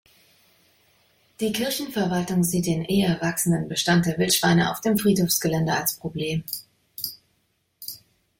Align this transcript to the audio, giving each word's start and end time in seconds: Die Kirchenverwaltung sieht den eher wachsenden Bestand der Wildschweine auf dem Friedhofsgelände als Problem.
Die 1.39 1.51
Kirchenverwaltung 1.51 2.43
sieht 2.43 2.65
den 2.65 2.83
eher 2.85 3.21
wachsenden 3.21 3.67
Bestand 3.67 4.07
der 4.07 4.17
Wildschweine 4.17 4.71
auf 4.71 4.81
dem 4.81 4.97
Friedhofsgelände 4.97 5.73
als 5.73 5.93
Problem. 5.95 6.43